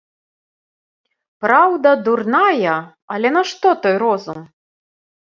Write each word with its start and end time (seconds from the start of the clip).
Праўда, 1.43 1.89
дурная, 2.07 2.77
але 3.17 3.29
нашто 3.37 3.75
той 3.85 3.95
розум! 4.05 4.39